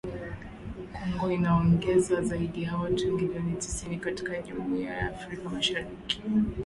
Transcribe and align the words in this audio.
Kongo 0.95 1.31
inaongeza 1.31 2.21
zaidi 2.21 2.63
ya 2.63 2.77
watu 2.77 3.11
milioni 3.11 3.53
tisini 3.55 3.97
katika 3.99 4.41
Jumuiya 4.41 4.93
ya 4.93 5.07
Afrika 5.09 5.49
Mashariki 5.49 6.21